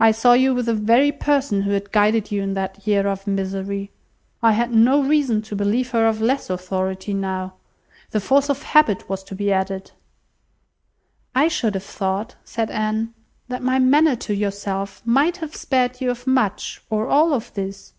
I 0.00 0.12
saw 0.12 0.32
you 0.32 0.54
with 0.54 0.64
the 0.64 0.72
very 0.74 1.12
person 1.12 1.60
who 1.60 1.72
had 1.72 1.92
guided 1.92 2.32
you 2.32 2.40
in 2.40 2.54
that 2.54 2.86
year 2.86 3.06
of 3.06 3.26
misery. 3.26 3.92
I 4.42 4.52
had 4.52 4.72
no 4.72 5.02
reason 5.04 5.42
to 5.42 5.54
believe 5.54 5.90
her 5.90 6.06
of 6.08 6.22
less 6.22 6.48
authority 6.48 7.12
now. 7.12 7.56
The 8.12 8.20
force 8.22 8.48
of 8.48 8.62
habit 8.62 9.10
was 9.10 9.22
to 9.24 9.34
be 9.34 9.52
added." 9.52 9.90
"I 11.34 11.48
should 11.48 11.74
have 11.74 11.82
thought," 11.84 12.36
said 12.44 12.70
Anne, 12.70 13.12
"that 13.48 13.62
my 13.62 13.78
manner 13.78 14.16
to 14.16 14.34
yourself 14.34 15.02
might 15.04 15.36
have 15.36 15.54
spared 15.54 16.00
you 16.00 16.16
much 16.24 16.80
or 16.88 17.06
all 17.08 17.34
of 17.34 17.52
this." 17.52 17.92